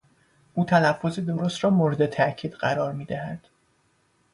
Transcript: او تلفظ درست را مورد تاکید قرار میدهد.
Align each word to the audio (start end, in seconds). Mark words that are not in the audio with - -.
او 0.53 0.65
تلفظ 0.65 1.19
درست 1.19 1.63
را 1.63 1.69
مورد 1.69 2.05
تاکید 2.05 2.51
قرار 2.53 2.93
میدهد. 2.93 3.47